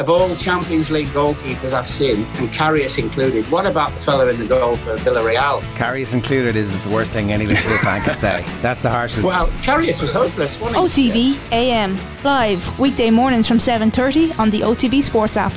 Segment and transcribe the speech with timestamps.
[0.00, 4.38] of all Champions League goalkeepers I've seen, and Karius included, what about the fella in
[4.38, 5.60] the goal for Villarreal?
[5.74, 8.42] Karius included is the worst thing any Liverpool fan could say.
[8.62, 9.24] That's the harshest.
[9.24, 11.10] Well, Karius was hopeless, wasn't he?
[11.10, 15.52] OTB AM live weekday mornings from 7:30 on the OTB Sports app.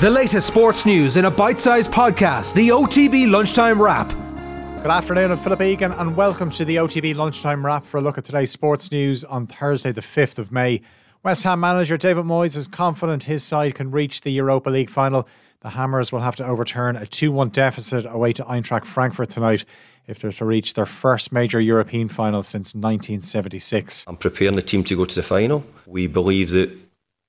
[0.00, 2.54] The latest sports news in a bite-sized podcast.
[2.54, 4.08] The OTB Lunchtime Wrap.
[4.82, 8.18] Good afternoon, I'm Philip Egan, and welcome to the OTB Lunchtime Wrap for a look
[8.18, 10.82] at today's sports news on Thursday, the 5th of May.
[11.28, 15.28] West Ham manager David Moyes is confident his side can reach the Europa League final.
[15.60, 19.66] The Hammers will have to overturn a 2 1 deficit away to Eintracht Frankfurt tonight
[20.06, 24.06] if they're to reach their first major European final since 1976.
[24.08, 25.66] I'm preparing the team to go to the final.
[25.84, 26.70] We believe that,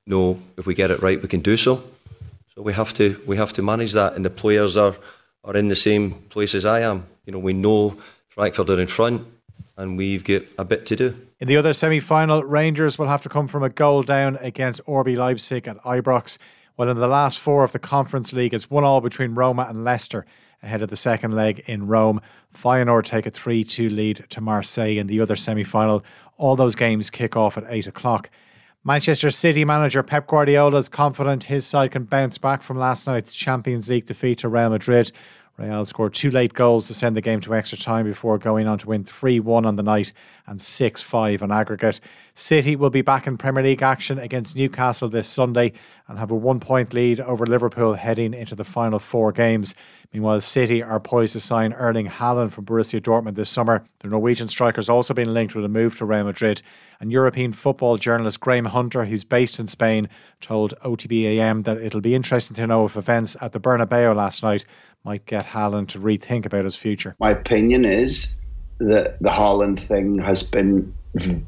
[0.08, 1.84] no, if we get it right, we can do so.
[2.56, 4.96] So we have to we have to manage that, and the players are
[5.44, 7.06] are in the same place as I am.
[7.26, 7.98] You know, we know
[8.30, 9.28] Frankfurt are in front,
[9.76, 11.29] and we've got a bit to do.
[11.40, 14.84] In the other semi final, Rangers will have to come from a goal down against
[14.86, 16.38] RB Leipzig at Ibrox.
[16.76, 19.86] While in the last four of the Conference League, it's one all between Roma and
[19.86, 20.26] Leicester
[20.62, 22.20] ahead of the second leg in Rome.
[22.54, 26.04] Feyenoord take a 3 2 lead to Marseille in the other semi final.
[26.38, 28.30] All those games kick off at 8 o'clock.
[28.84, 33.34] Manchester City manager Pep Guardiola is confident his side can bounce back from last night's
[33.34, 35.14] Champions League defeat to Real Madrid.
[35.60, 38.78] Real scored two late goals to send the game to extra time before going on
[38.80, 40.14] to win 3 1 on the night
[40.48, 42.00] and 6 5 on aggregate.
[42.34, 45.74] City will be back in Premier League action against Newcastle this Sunday
[46.08, 49.76] and have a one point lead over Liverpool heading into the final four games.
[50.14, 53.86] Meanwhile, City are poised to sign Erling Haaland from Borussia Dortmund this summer.
[54.00, 56.64] The Norwegian striker has also been linked with a move to Real Madrid.
[57.00, 60.10] And European football journalist Graham Hunter, who's based in Spain,
[60.42, 64.66] told OTBAM that it'll be interesting to know if events at the Bernabeu last night
[65.06, 67.16] might get Haaland to rethink about his future?
[67.20, 68.36] My opinion is
[68.80, 70.92] that the Haaland thing has been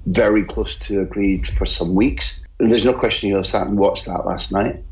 [0.06, 2.44] very close to agreed for some weeks.
[2.60, 4.84] There's no question he'll sat and watched that last night.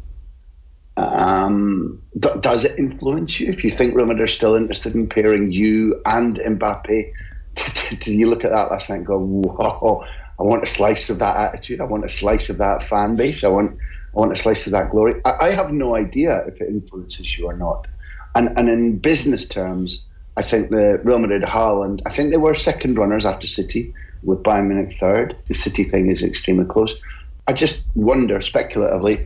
[0.99, 5.07] Um, th- does it influence you if you think Real Madrid are still interested in
[5.07, 7.11] pairing you and Mbappe?
[8.01, 10.05] Do you look at that last night and go, "Whoa!
[10.39, 11.81] I want a slice of that attitude.
[11.81, 13.43] I want a slice of that fan base.
[13.43, 13.77] I want,
[14.15, 17.37] I want a slice of that glory." I, I have no idea if it influences
[17.37, 17.87] you or not.
[18.35, 20.05] And and in business terms,
[20.37, 23.93] I think the Real Madrid, Haaland, I think they were second runners after City,
[24.23, 25.35] with Bayern Munich third.
[25.47, 27.01] The City thing is extremely close.
[27.47, 29.25] I just wonder speculatively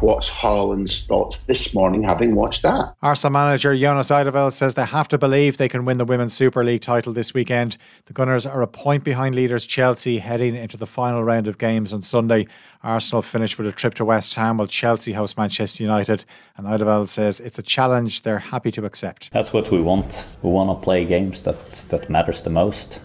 [0.00, 2.94] what's Haaland's thoughts this morning having watched that.
[3.02, 6.64] Arsenal manager Jonas Eidevall says they have to believe they can win the Women's Super
[6.64, 7.76] League title this weekend.
[8.06, 11.92] The Gunners are a point behind leaders Chelsea heading into the final round of games
[11.92, 12.46] on Sunday.
[12.82, 16.24] Arsenal finish with a trip to West Ham while Chelsea host Manchester United.
[16.56, 19.30] And Eidevall says it's a challenge they're happy to accept.
[19.32, 20.28] That's what we want.
[20.42, 23.00] We want to play games that, that matters the most.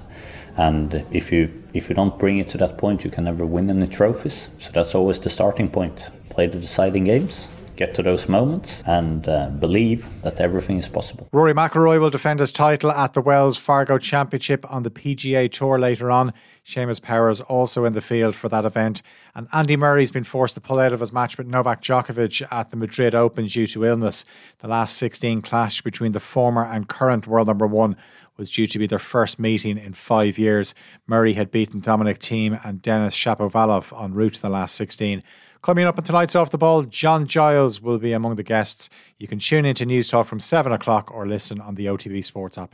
[0.57, 3.69] And if you if you don't bring it to that point, you can never win
[3.69, 4.47] any trophies.
[4.59, 9.27] So that's always the starting point play the deciding games, get to those moments, and
[9.29, 11.29] uh, believe that everything is possible.
[11.31, 15.79] Rory McIlroy will defend his title at the Wells Fargo Championship on the PGA Tour
[15.79, 16.33] later on.
[16.65, 19.01] Seamus Power's also in the field for that event.
[19.33, 22.69] And Andy Murray's been forced to pull out of his match with Novak Djokovic at
[22.69, 24.25] the Madrid Open due to illness.
[24.59, 27.95] The last 16 clash between the former and current world number one
[28.35, 30.75] was due to be their first meeting in five years.
[31.07, 35.23] Murray had beaten Dominic Thiem and Denis Shapovalov en route to the last 16.
[35.61, 38.89] Coming up on tonight's Off the Ball, John Giles will be among the guests.
[39.17, 42.73] You can tune into Newstalk from 7 o'clock or listen on the OTB Sports app.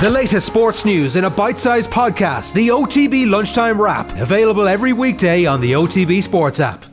[0.00, 4.92] The latest sports news in a bite sized podcast, the OTB Lunchtime Wrap, available every
[4.92, 6.84] weekday on the OTB Sports app.